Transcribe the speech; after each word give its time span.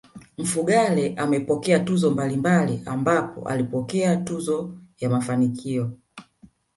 Mfugale 0.37 1.13
amepokea 1.17 1.79
tuzo 1.79 2.11
mbalimbali 2.11 2.81
ambapo 2.85 3.47
alipokea 3.49 4.15
tuzo 4.17 4.75
ya 4.99 5.09
mafanikio 5.09 5.91